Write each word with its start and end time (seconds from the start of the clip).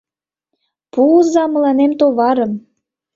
«Пуыза 0.91 1.43
мыланем 1.53 1.91
товарым. 1.99 2.51